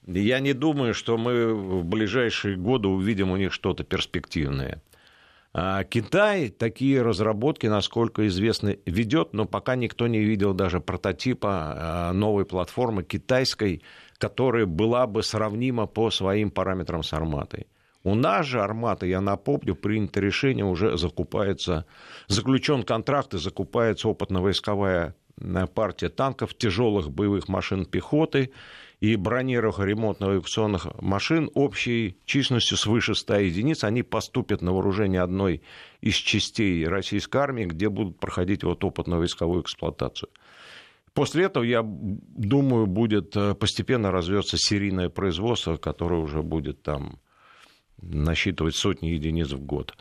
[0.09, 4.81] Я не думаю, что мы в ближайшие годы увидим у них что-то перспективное.
[5.53, 12.13] А Китай такие разработки, насколько известно, ведет, но пока никто не видел даже прототипа а,
[12.13, 13.83] новой платформы китайской,
[14.17, 17.67] которая была бы сравнима по своим параметрам с Арматой.
[18.03, 21.85] У нас же Армата, я напомню, принято решение, уже закупается,
[22.29, 28.53] заключен контракт и закупается опытно-войсковая э, партия танков, тяжелых боевых машин пехоты
[29.01, 33.85] и бронированных ремонтно-авиационных машин общей численностью свыше 100 единиц.
[33.85, 35.63] Они поступят на вооружение одной
[36.01, 40.31] из частей российской армии, где будут проходить вот опытно-войсковую эксплуатацию.
[41.15, 47.19] После этого, я думаю, будет э, постепенно развиваться серийное производство, которое уже будет там
[48.01, 49.97] насчитывать сотни единиц в год.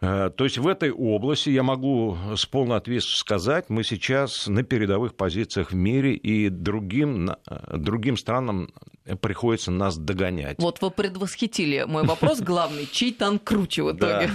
[0.00, 4.62] Э, то есть в этой области, я могу с полной ответственностью сказать, мы сейчас на
[4.62, 8.72] передовых позициях в мире, и другим, э, другим странам
[9.20, 10.56] приходится нас догонять.
[10.58, 12.86] Вот вы предвосхитили мой вопрос главный.
[12.90, 14.30] Чей танк круче в итоге?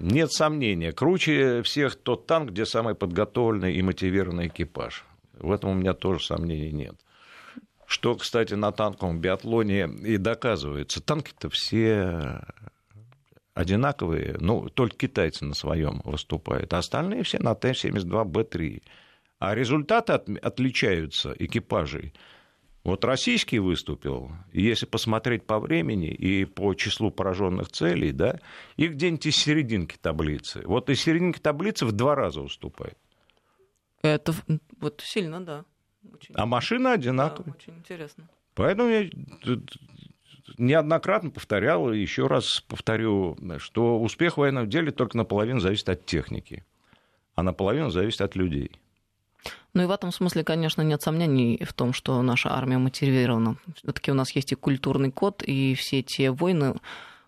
[0.00, 0.92] Нет сомнения.
[0.92, 5.04] Круче всех тот танк, где самый подготовленный и мотивированный экипаж.
[5.38, 6.94] В этом у меня тоже сомнений нет.
[7.86, 11.02] Что, кстати, на танковом биатлоне и доказывается.
[11.02, 12.40] Танки-то все
[13.54, 18.82] одинаковые, ну, только китайцы на своем выступают, а остальные все на Т-72Б3.
[19.38, 22.12] А результаты от, отличаются экипажей.
[22.82, 28.40] Вот российский выступил, и если посмотреть по времени и по числу пораженных целей, да,
[28.76, 30.62] и где-нибудь из серединки таблицы.
[30.66, 32.98] Вот из серединки таблицы в два раза уступает.
[34.02, 34.34] Это
[34.80, 35.64] вот сильно, да.
[36.12, 36.34] Очень...
[36.34, 37.46] А машина одинаковая.
[37.46, 38.28] Да, очень интересно.
[38.54, 39.08] Поэтому я
[40.58, 46.04] неоднократно повторял, и еще раз повторю, что успех в военном деле только наполовину зависит от
[46.06, 46.64] техники,
[47.34, 48.70] а наполовину зависит от людей.
[49.74, 53.56] Ну и в этом смысле, конечно, нет сомнений в том, что наша армия мотивирована.
[53.76, 56.74] Все-таки у нас есть и культурный код, и все те войны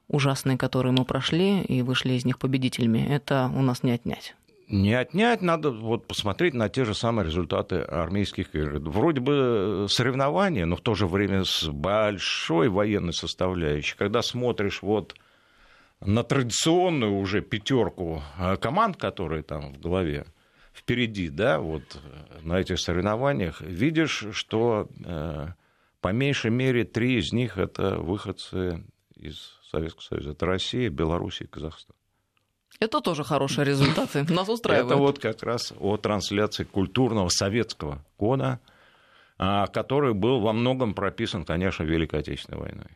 [0.09, 4.35] ужасные, которые мы прошли и вышли из них победителями, это у нас не отнять
[4.68, 8.79] не отнять, надо вот посмотреть на те же самые результаты армейских игр.
[8.81, 13.96] Вроде бы соревнования, но в то же время с большой военной составляющей.
[13.96, 15.14] Когда смотришь вот
[16.00, 20.26] на традиционную уже пятерку э, команд, которые там в голове
[20.74, 25.48] впереди, да, вот э, на этих соревнованиях, видишь, что э,
[26.00, 30.31] по меньшей мере три из них это выходцы из Советского Союза.
[30.31, 31.96] Это Россия, Белоруссия и Казахстан.
[32.78, 34.24] Это тоже хорошие результаты.
[34.32, 34.86] Нас устраивает.
[34.86, 38.60] Это вот как раз о трансляции культурного советского кода,
[39.38, 42.90] а, который был во многом прописан, конечно, Великой Отечественной войной.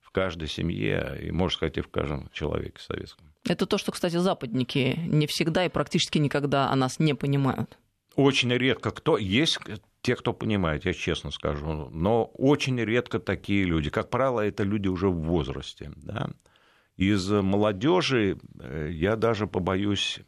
[0.00, 3.26] В каждой семье и, можно сказать, и в каждом человеке советском.
[3.46, 7.76] Это то, что, кстати, западники не всегда и практически никогда о нас не понимают.
[8.16, 9.18] Очень редко кто...
[9.18, 9.58] Есть
[10.00, 13.90] те, кто понимает, я честно скажу, но очень редко такие люди.
[13.90, 15.92] Как правило, это люди уже в возрасте.
[15.96, 16.30] Да?
[16.96, 20.20] Из молодежи э, я даже побоюсь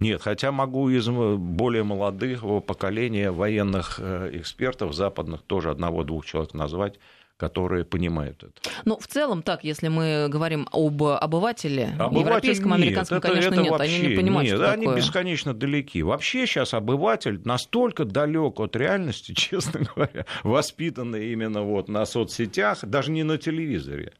[0.00, 7.00] нет, хотя могу из более молодых поколения военных э, экспертов западных тоже одного-двух человек назвать,
[7.36, 8.52] которые понимают это.
[8.84, 13.54] Ну, в целом, так, если мы говорим об обывателе, Обыватель европейском, нет, американском, это, конечно,
[13.54, 14.96] это нет, вообще, они не понимают, нет, что они такое.
[14.98, 16.02] бесконечно далеки.
[16.04, 23.10] Вообще сейчас обыватель настолько далек от реальности, честно говоря, воспитанный именно вот на соцсетях, даже
[23.10, 24.12] не на телевизоре.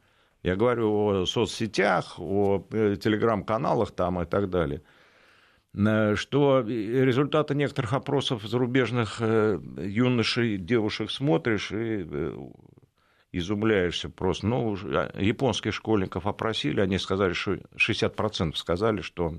[0.43, 4.83] Я говорю о соцсетях, о э, телеграм-каналах там и так далее
[5.75, 12.07] э, что результаты некоторых опросов зарубежных э, юношей, девушек смотришь и
[13.33, 14.47] изумляешься просто.
[14.47, 14.77] Ну,
[15.17, 19.35] японских школьников опросили, они сказали, что 60% сказали, что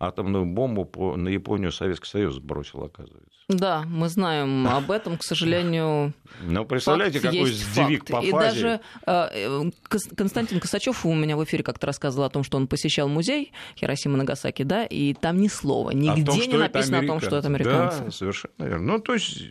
[0.00, 3.38] атомную бомбу по, на Японию Советский Союз сбросил, оказывается.
[3.48, 6.14] Да, мы знаем об этом, к сожалению.
[6.42, 8.28] Ну, представляете, какой сдвиг по фазе.
[8.28, 9.70] И даже э,
[10.16, 14.16] Константин Косачев у меня в эфире как-то рассказывал о том, что он посещал музей Хиросима
[14.16, 18.04] Нагасаки, да, и там ни слова, нигде том, не написано о том, что это американцы.
[18.04, 18.92] Да, совершенно верно.
[18.94, 19.42] Ну, то есть,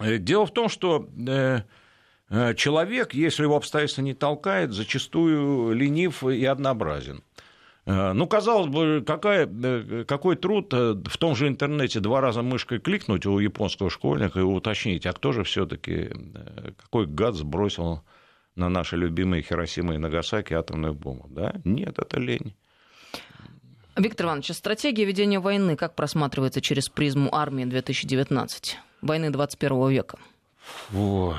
[0.00, 1.62] э, дело в том, что э,
[2.56, 7.22] человек, если его обстоятельства не толкает, зачастую ленив и однообразен.
[7.86, 12.42] Э, ну, казалось бы, какая, э, какой труд э, в том же интернете два раза
[12.42, 16.10] мышкой кликнуть у японского школьника и уточнить, а кто же все таки
[16.78, 18.02] какой гад сбросил
[18.56, 21.54] на наши любимые Хиросимы и Нагасаки атомную бомбу, да?
[21.64, 22.56] Нет, это лень.
[23.96, 30.18] Виктор Иванович, стратегия ведения войны как просматривается через призму армии 2019, войны 21 века?
[30.92, 31.36] Ой.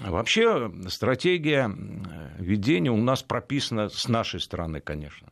[0.00, 1.70] Вообще стратегия
[2.38, 5.28] ведения у нас прописана с нашей стороны, конечно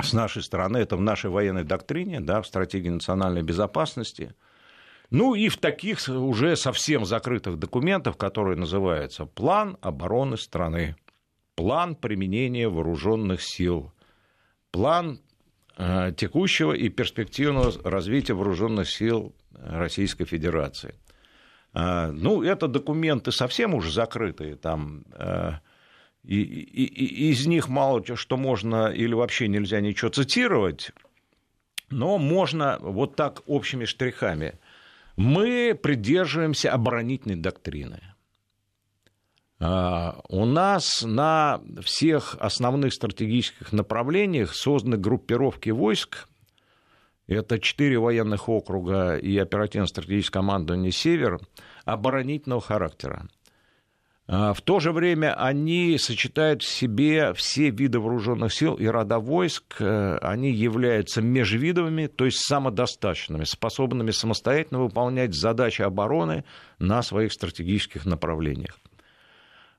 [0.00, 4.34] с нашей стороны, это в нашей военной доктрине, да, в стратегии национальной безопасности.
[5.10, 10.96] Ну и в таких уже совсем закрытых документах, которые называются «План обороны страны»,
[11.54, 13.92] «План применения вооруженных сил»,
[14.70, 15.20] «План
[15.76, 20.94] э, текущего и перспективного развития вооруженных сил Российской Федерации».
[21.74, 25.52] Э, ну, это документы совсем уже закрытые, там э,
[26.24, 30.92] и, и, и из них мало что можно или вообще нельзя ничего цитировать,
[31.90, 34.58] но можно вот так общими штрихами.
[35.16, 38.00] Мы придерживаемся оборонительной доктрины.
[39.58, 46.28] А, у нас на всех основных стратегических направлениях созданы группировки войск.
[47.26, 51.40] Это четыре военных округа и оперативно-стратегическое командование «Север»
[51.84, 53.28] оборонительного характера.
[54.28, 59.18] А, в то же время они сочетают в себе все виды вооруженных сил и рода
[59.18, 59.76] войск.
[59.80, 66.44] Э, они являются межвидовыми, то есть самодостаточными, способными самостоятельно выполнять задачи обороны
[66.78, 68.78] на своих стратегических направлениях.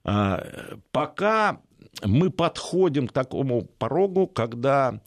[0.03, 0.45] А,
[0.91, 1.61] пока
[2.03, 4.99] мы подходим к такому порогу, когда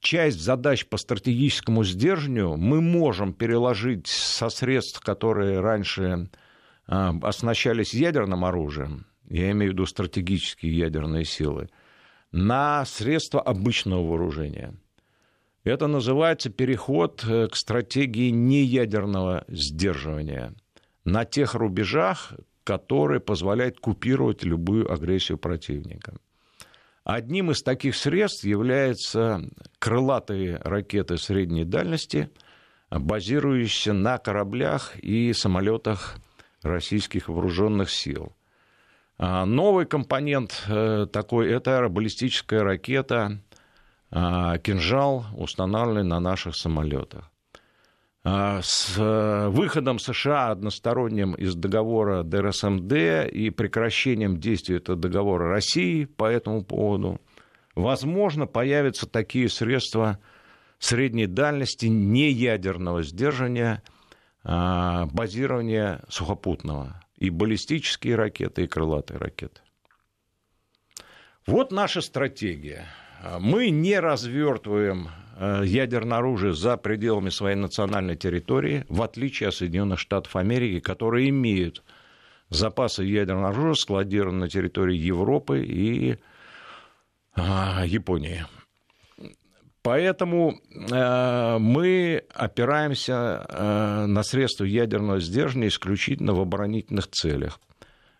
[0.00, 6.28] часть задач по стратегическому сдержанию мы можем переложить со средств, которые раньше
[6.88, 11.68] оснащались ядерным оружием, я имею в виду стратегические ядерные силы,
[12.32, 14.74] на средства обычного вооружения.
[15.64, 20.54] Это называется переход э, к стратегии неядерного сдерживания
[21.04, 22.32] на тех рубежах,
[22.64, 26.14] которые позволяют купировать любую агрессию противника.
[27.04, 29.42] Одним из таких средств являются
[29.78, 32.30] крылатые ракеты средней дальности,
[32.90, 36.18] базирующиеся на кораблях и самолетах
[36.62, 38.32] российских вооруженных сил.
[39.18, 43.40] А новый компонент э, такой– это аэробаллистическая ракета
[44.10, 47.30] а, «Кинжал», установленная на наших самолетах.
[48.22, 52.92] А, с э, выходом США односторонним из договора ДРСМД
[53.32, 57.20] и прекращением действия этого договора России по этому поводу,
[57.74, 60.20] возможно, появятся такие средства
[60.78, 63.82] средней дальности неядерного сдерживания–
[64.48, 67.00] базирования сухопутного.
[67.16, 69.60] И баллистические ракеты, и крылатые ракеты.
[71.46, 72.86] Вот наша стратегия.
[73.40, 79.98] Мы не развертываем э, ядерное оружие за пределами своей национальной территории, в отличие от Соединенных
[79.98, 81.82] Штатов Америки, которые имеют
[82.50, 86.18] запасы ядерного оружия, складированные на территории Европы и
[87.34, 88.44] а, Японии.
[89.88, 97.58] Поэтому э, мы опираемся э, на средства ядерного сдерживания исключительно в оборонительных целях.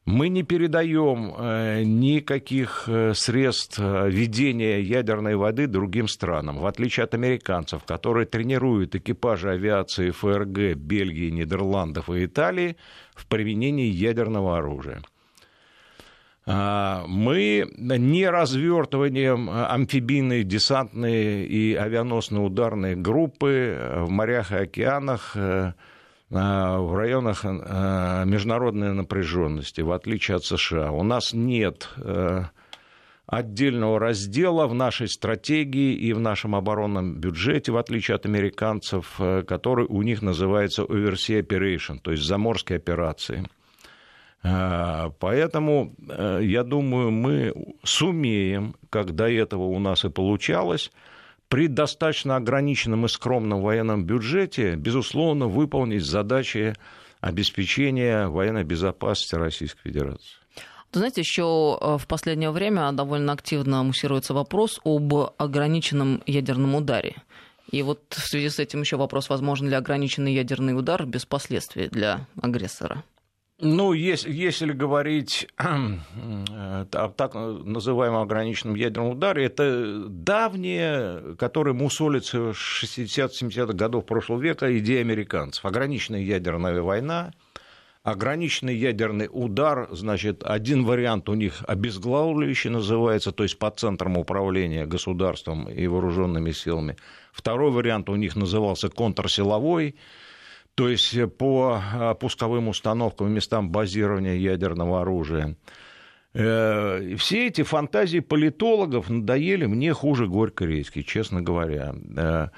[0.07, 7.05] Мы не передаем э, никаких э, средств э, ведения ядерной воды другим странам, в отличие
[7.05, 12.79] от американцев, которые тренируют экипажи авиации ФРГ, Бельгии, Нидерландов и Италии
[13.15, 15.03] в применении ядерного оружия.
[16.51, 25.75] А, мы не развертыванием амфибийной, десантной и авианосной ударной группы в морях и океанах э,
[26.31, 30.91] а, в районах э, международной напряженности, в отличие от США.
[30.91, 32.45] У нас нет э,
[33.27, 39.85] отдельного раздела в нашей стратегии и в нашем оборонном бюджете, в отличие от американцев, который
[39.85, 43.58] у них называется Oversea Operation, то есть заморские операции– а,
[44.43, 50.91] поэтому, э, я думаю, мы сумеем, как до этого у нас и получалось,
[51.49, 56.75] при достаточно ограниченном и скромном военном бюджете, безусловно, выполнить задачи
[57.21, 60.37] обеспечения военной безопасности Российской Федерации.
[60.93, 67.17] Знаете, еще э, в последнее время довольно активно муссируется вопрос об ограниченном ядерном ударе.
[67.71, 71.89] И вот в связи с этим еще вопрос, возможен ли ограниченный ядерный удар без последствий
[71.89, 73.05] для агрессора?
[73.61, 82.83] Ну, если, если говорить о так называемом ограниченном ядерном ударе, это давнее, которое мусолится в
[82.85, 85.65] 60-70-х годов прошлого века, идея американцев.
[85.65, 87.33] Ограниченная ядерная война,
[88.05, 94.87] ограниченный ядерный удар, значит, один вариант у них обезглавливающий называется, то есть под центром управления
[94.87, 96.97] государством и вооруженными силами.
[97.33, 99.97] Второй вариант у них назывался контрсиловой,
[100.79, 105.57] то есть э, по э, пусковым установкам и местам базирования ядерного оружия.
[106.35, 111.97] Э, все эти фантазии политологов надоели мне хуже горько редьки, честно говоря.
[112.17, 112.51] А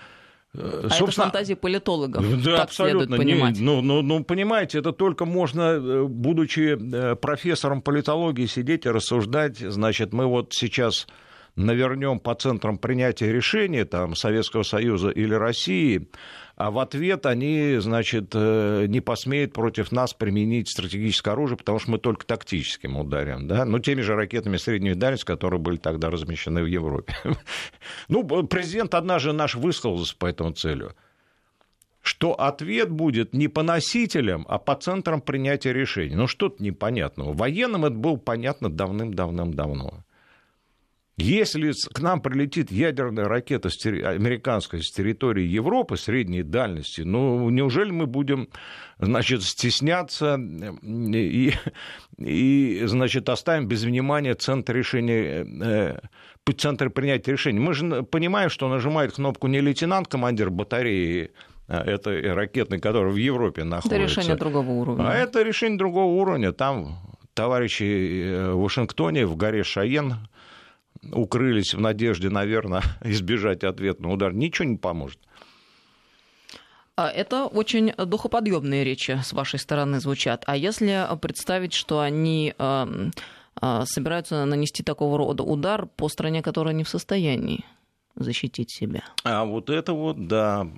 [0.53, 2.42] Собственно, это фантазии политологов.
[2.44, 3.16] Да, так абсолютно.
[3.16, 3.57] Понимать.
[3.59, 6.76] Не, ну, ну, ну, понимаете, это только можно, будучи
[7.14, 9.57] профессором политологии, сидеть и рассуждать.
[9.57, 11.07] Значит, мы вот сейчас
[11.57, 16.09] навернем по центрам принятия решений там, Советского Союза или России,
[16.57, 21.90] а в ответ они, значит, э, не посмеют против нас применить стратегическое оружие, потому что
[21.92, 26.62] мы только тактическим ударим, да, ну, теми же ракетами средней дальности, которые были тогда размещены
[26.62, 27.14] в Европе.
[28.09, 30.94] Ну, президент однажды наш высказался по этому целью
[32.03, 36.14] что ответ будет не по носителям, а по центрам принятия решений.
[36.14, 37.32] Ну, что-то непонятного.
[37.32, 40.03] Военным это было понятно давным-давным-давно.
[41.20, 48.06] Если к нам прилетит ядерная ракета американская с территории Европы средней дальности, ну, неужели мы
[48.06, 48.48] будем,
[48.98, 50.38] значит, стесняться
[50.82, 51.52] и,
[52.18, 55.98] и значит, оставим без внимания центр решения, э,
[56.56, 57.60] центр принятия решений?
[57.60, 61.32] Мы же понимаем, что нажимает кнопку не лейтенант, командир батареи
[61.68, 63.94] э, этой ракетной, которая в Европе находится.
[63.94, 65.08] Это решение другого уровня.
[65.08, 66.52] А это решение другого уровня.
[66.52, 66.98] Там
[67.34, 70.14] товарищи э, в Вашингтоне, в горе Шаен,
[71.12, 75.18] укрылись в надежде, наверное, избежать ответного удара, ничего не поможет.
[76.96, 80.42] А это очень духоподъемные речи с вашей стороны звучат.
[80.46, 83.12] А если представить, что они эм,
[83.62, 87.64] э, собираются нанести такого рода удар по стране, которая не в состоянии
[88.16, 89.03] защитить себя?
[89.24, 90.68] А вот это вот, да.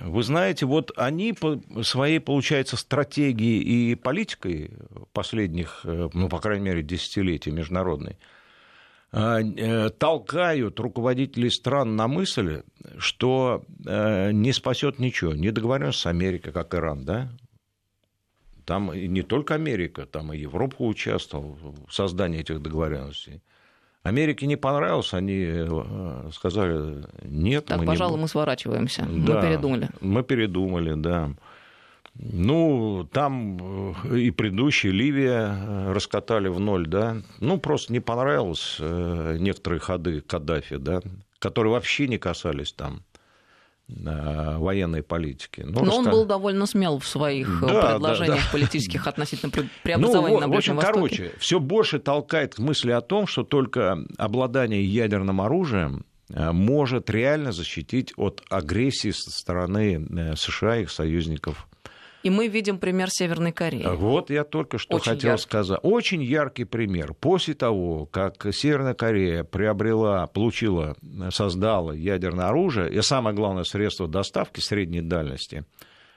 [0.00, 4.70] Вы знаете, вот они по своей, получается, стратегией и политикой
[5.12, 8.16] последних, э, ну, по крайней мере, десятилетий международной, а,
[9.98, 12.62] толкают руководителей стран на мысль,
[12.98, 17.28] что э, не спасет ничего, не договоренность с Америкой, как Иран, да?
[18.64, 21.56] Там не только Америка, там и Европа участвовала
[21.86, 23.42] в создании этих договоренностей.
[24.02, 27.66] Америке не понравилось, они э, сказали, нет.
[27.66, 28.22] Так, мы пожалуй, не...
[28.22, 29.06] мы сворачиваемся.
[29.08, 29.88] Да, мы передумали.
[30.00, 31.30] Мы передумали, да.
[32.16, 37.16] Ну, там э, и предыдущие Ливия э, раскатали в ноль, да.
[37.40, 41.00] Ну, просто не понравилось э, некоторые ходы Каддафи, да,
[41.40, 43.02] которые вообще не касались там
[43.86, 45.60] военной политики.
[45.60, 45.94] Ну, Но раска...
[45.98, 48.50] он был довольно смел в своих да, предложениях да, да.
[48.50, 49.52] политических относительно
[49.82, 51.16] преобразования ну, на Ближнем в общем, Востоке.
[51.16, 57.52] Короче, все больше толкает к мысли о том, что только обладание ядерным оружием может реально
[57.52, 61.68] защитить от агрессии со стороны США и их союзников
[62.24, 63.86] и мы видим пример Северной Кореи.
[63.96, 65.42] Вот я только что Очень хотел яркий.
[65.42, 65.78] сказать.
[65.82, 67.12] Очень яркий пример.
[67.12, 70.96] После того, как Северная Корея приобрела, получила,
[71.30, 75.64] создала ядерное оружие, и самое главное средство доставки средней дальности,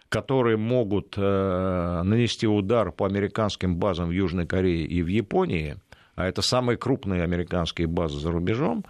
[0.08, 5.76] которые могут э, нанести удар по американским базам в Южной Корее и в Японии,
[6.16, 8.86] а это самые крупные американские базы за рубежом,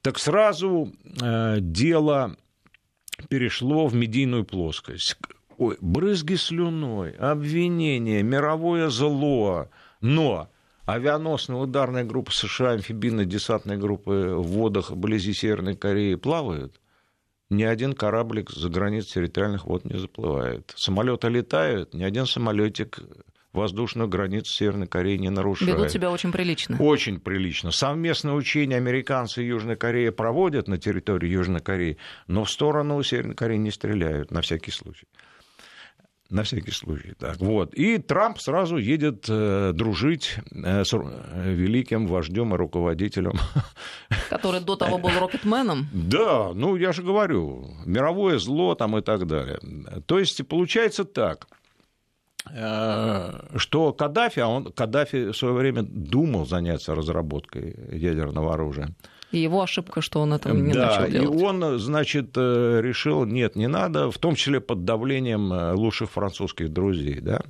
[0.00, 2.36] так сразу э, дело
[3.28, 5.18] перешло в медийную плоскость.
[5.62, 9.68] Ой, брызги слюной, обвинения, мировое зло.
[10.00, 10.48] Но
[10.86, 16.80] авианосная ударная группа США, амфибийная десантная группа в водах вблизи Северной Кореи плавают.
[17.48, 20.72] Ни один кораблик за границей территориальных вод не заплывает.
[20.74, 22.98] Самолеты летают, ни один самолетик
[23.52, 25.76] воздушную границу Северной Кореи не нарушает.
[25.76, 26.76] Ведут себя очень прилично.
[26.80, 27.70] Очень прилично.
[27.70, 33.36] Совместное учение американцы и Южной Кореи проводят на территории Южной Кореи, но в сторону Северной
[33.36, 35.06] Кореи не стреляют, на всякий случай.
[36.32, 37.12] На всякий случай.
[37.18, 37.74] Так, вот.
[37.74, 43.34] И Трамп сразу едет э, дружить э, с э, великим вождем и руководителем.
[44.30, 45.88] Который до того был рокетменом?
[45.92, 49.58] Да, ну я же говорю, мировое зло там и так далее.
[50.06, 51.48] То есть получается так
[52.50, 58.88] э, что Каддафи, а он, Каддафи в свое время думал заняться разработкой ядерного оружия.
[59.32, 61.40] И его ошибка, что он этого не да, начал делать.
[61.40, 66.10] И он, значит, э, решил, нет, не надо, в том числе под давлением э, лучших
[66.10, 67.40] французских друзей, да.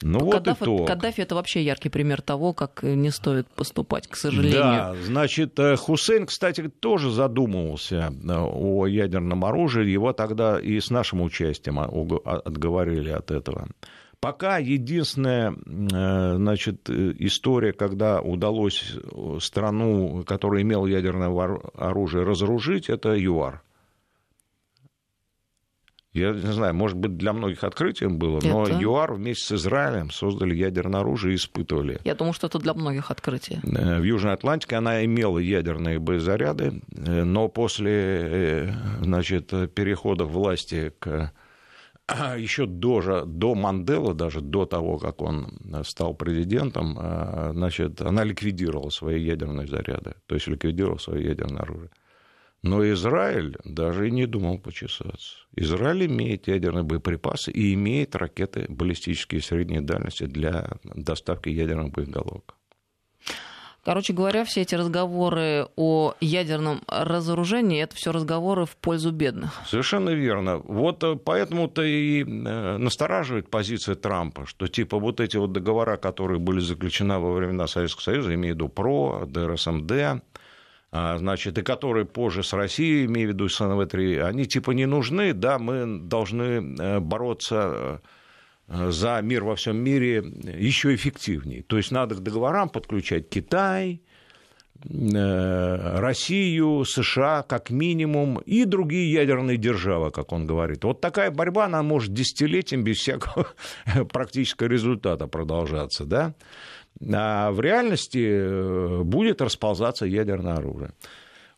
[0.00, 0.86] Ну вот Каддафи, итог.
[0.86, 4.60] Каддафи это вообще яркий пример того, как не стоит поступать, к сожалению.
[4.60, 9.88] Да, значит, э, Хусейн, кстати, тоже задумывался о ядерном оружии.
[9.88, 13.68] Его тогда и с нашим участием отговорили от этого.
[14.22, 18.94] Пока единственная э, значит, история, когда удалось
[19.40, 23.62] страну, которая имела ядерное оружие, разоружить, это ЮАР.
[26.12, 28.78] Я не знаю, может быть, для многих открытием было, но это...
[28.80, 32.00] ЮАР вместе с Израилем создали ядерное оружие и испытывали.
[32.04, 33.60] Я думаю, что это для многих открытие.
[33.64, 41.32] Э, в Южной Атлантике она имела ядерные боезаряды, э, но после значит, перехода власти к
[42.38, 48.90] еще до, до Манделы, даже до того, как он стал президентом, а, значит, она ликвидировала
[48.90, 51.90] свои ядерные заряды, то есть ликвидировала свое ядерное оружие.
[52.62, 55.36] Но Израиль даже и не думал почесаться.
[55.56, 62.54] Израиль имеет ядерные боеприпасы и имеет ракеты баллистические средней дальности для доставки ядерных боеголовок.
[63.84, 69.60] Короче говоря, все эти разговоры о ядерном разоружении это все разговоры в пользу бедных.
[69.66, 70.58] Совершенно верно.
[70.58, 76.38] Вот э, поэтому-то и э, настораживает позиция Трампа, что типа вот эти вот договора, которые
[76.38, 80.22] были заключены во времена Советского Союза, имею в виду ПРО, ДРСМД,
[80.92, 85.32] а, значит, и которые позже с Россией, имею в виду СНВ-3, они типа не нужны,
[85.32, 88.00] да, мы должны э, бороться
[88.72, 90.24] за мир во всем мире
[90.58, 91.62] еще эффективнее.
[91.62, 94.00] То есть надо к договорам подключать Китай,
[94.84, 100.84] э, Россию, США как минимум и другие ядерные державы, как он говорит.
[100.84, 103.48] Вот такая борьба, она может десятилетием без всякого
[104.12, 106.34] практического результата продолжаться, да?
[107.12, 110.92] А в реальности э, будет расползаться ядерное оружие.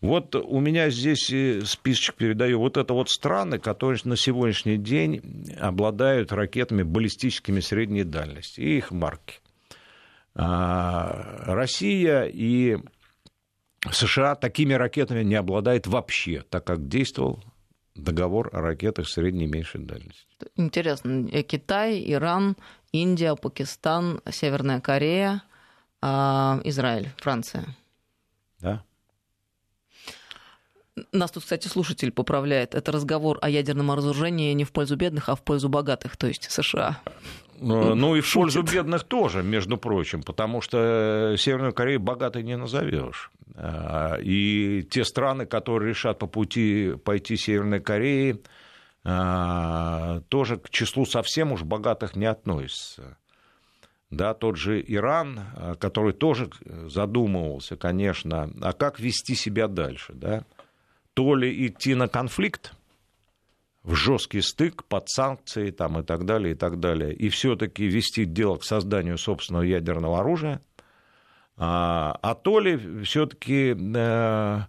[0.05, 1.33] Вот у меня здесь
[1.67, 2.59] списочек передаю.
[2.59, 8.91] Вот это вот страны, которые на сегодняшний день обладают ракетами баллистическими средней дальности и их
[8.91, 9.41] марки.
[10.35, 12.77] А, Россия и
[13.91, 17.43] США такими ракетами не обладает вообще, так как действовал
[17.95, 20.27] договор о ракетах средней и меньшей дальности.
[20.57, 22.57] Интересно, э, Китай, Иран,
[22.93, 25.43] Индия, Пакистан, Северная Корея,
[26.03, 27.65] а, Израиль, Франция.
[28.61, 28.85] Да.
[31.13, 32.75] Нас тут, кстати, слушатель поправляет.
[32.75, 36.51] Это разговор о ядерном разоружении не в пользу бедных, а в пользу богатых, то есть
[36.51, 37.01] США.
[37.59, 42.57] Ну, ну и в пользу бедных тоже, между прочим, потому что Северную Корею богатой не
[42.57, 43.33] назовешь.
[43.57, 48.41] А, и те страны, которые решат по пути пойти Северной Кореи,
[49.03, 53.19] тоже к числу совсем уж богатых не относятся.
[54.11, 55.41] Да, тот же Иран,
[55.79, 56.51] который тоже
[56.87, 60.45] задумывался, конечно, а как вести себя дальше, да?
[61.15, 62.75] То ли идти на конфликт,
[63.85, 68.25] в жесткий стык под санкции там, и так далее, и так далее, и все-таки вести
[68.25, 70.63] дело к созданию собственного ядерного оружия,
[71.57, 74.61] а, а то ли все-таки э,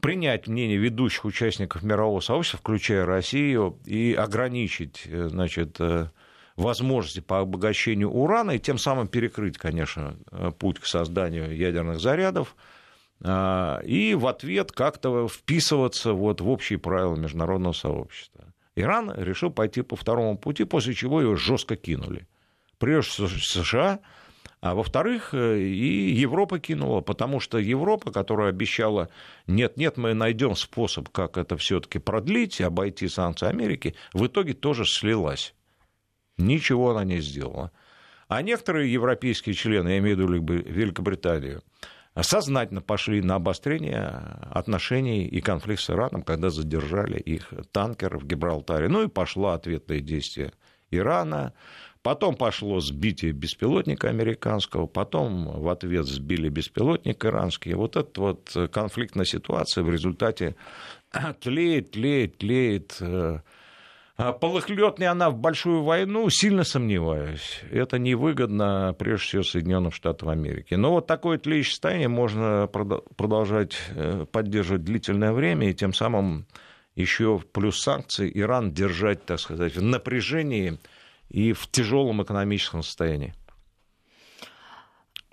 [0.00, 6.08] принять мнение ведущих участников мирового сообщества, включая Россию, и ограничить э, значит, э,
[6.56, 10.16] возможности по обогащению урана, и тем самым перекрыть, конечно,
[10.60, 12.54] путь к созданию ядерных зарядов,
[13.24, 18.52] и в ответ как-то вписываться вот в общие правила международного сообщества.
[18.76, 22.26] Иран решил пойти по второму пути, после чего его жестко кинули.
[22.78, 24.00] Прежде США,
[24.60, 29.10] а во-вторых, э, и Европа кинула, потому что Европа, которая обещала,
[29.46, 35.54] нет-нет, мы найдем способ, как это все-таки продлить, обойти санкции Америки, в итоге тоже слилась.
[36.36, 37.70] Ничего она не сделала.
[38.26, 41.62] А некоторые европейские члены, я имею в виду Великобританию,
[42.22, 44.06] сознательно пошли на обострение
[44.50, 48.88] отношений и конфликт с Ираном, когда задержали их танкеры в Гибралтаре.
[48.88, 50.52] Ну и пошло ответное действие
[50.90, 51.52] Ирана.
[52.02, 57.72] Потом пошло сбитие беспилотника американского, потом в ответ сбили беспилотник иранский.
[57.72, 60.54] Вот эта вот конфликтная ситуация в результате
[61.40, 63.40] тлеет, тлеет, тлеет э,
[64.16, 67.62] полыхлет ли она в большую войну, сильно сомневаюсь.
[67.70, 70.74] Это невыгодно, прежде всего, Соединенным Штатам Америки.
[70.74, 76.46] Но вот такое тлеющее состояние можно продолжать э, поддерживать длительное время, и тем самым
[76.94, 80.78] еще плюс санкции Иран держать, так сказать, в напряжении
[81.28, 83.34] и в тяжелом экономическом состоянии.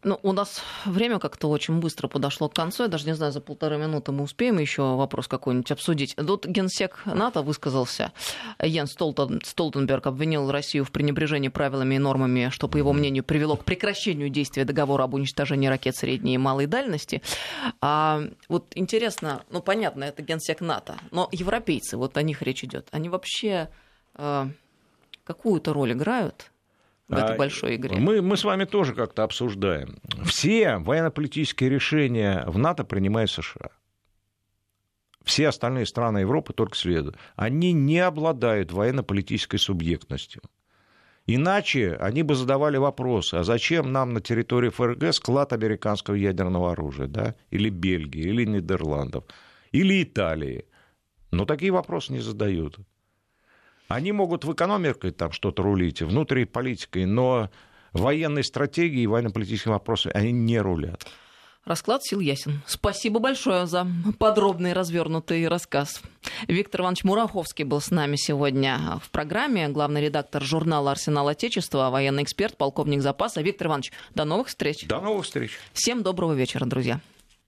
[0.04, 2.84] Ну, у нас время как-то очень быстро подошло к концу.
[2.84, 6.16] Я даже не знаю, за полторы минуты мы успеем еще вопрос какой-нибудь обсудить.
[6.16, 8.12] Тут генсек НАТО высказался.
[8.60, 13.56] Йен Столтен, Столтенберг обвинил Россию в пренебрежении правилами и нормами, что, по его мнению, привело
[13.56, 17.22] к прекращению действия договора об уничтожении ракет средней и малой дальности.
[17.80, 22.88] А, вот интересно, ну, понятно, это генсек НАТО, но европейцы, вот о них речь идет,
[22.91, 23.70] они вообще
[24.16, 24.49] а,
[25.26, 26.51] какую-то роль играют
[27.12, 27.97] в этой а, большой игре?
[27.97, 29.97] Мы, мы с вами тоже как-то обсуждаем.
[30.24, 33.70] Все военно-политические решения в НАТО принимает США.
[35.24, 37.18] Все остальные страны Европы только следуют.
[37.36, 40.41] Они не обладают военно-политической субъектностью.
[41.28, 47.07] Иначе они бы задавали вопрос, а зачем нам на территории ФРГ склад американского ядерного оружия,
[47.07, 47.36] да?
[47.51, 49.26] или Бельгии, или Нидерландов,
[49.72, 50.66] или Италии.
[51.30, 52.80] Но такие вопросы не задают.
[53.92, 57.50] Они могут в экономике там что-то рулить, внутренней политикой, но
[57.94, 61.06] военной стратегией и военно-политическими вопросами они не рулят.
[61.64, 62.62] Расклад сил ясен.
[62.66, 63.86] Спасибо большое за
[64.18, 66.02] подробный развернутый рассказ.
[66.48, 69.68] Виктор Иванович Мураховский был с нами сегодня в программе.
[69.68, 73.42] Главный редактор журнала «Арсенал Отечества», военный эксперт, полковник запаса.
[73.42, 74.88] Виктор Иванович, до новых встреч.
[74.88, 75.52] До новых встреч.
[75.74, 77.00] Всем доброго вечера, друзья.